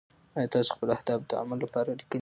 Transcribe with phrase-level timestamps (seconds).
[0.37, 2.19] ایا تاسو خپل اهداف د عمل لپاره لیکلي؟